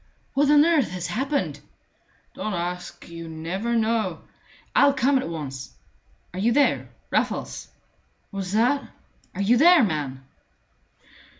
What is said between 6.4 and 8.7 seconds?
there, Raffles?" "What's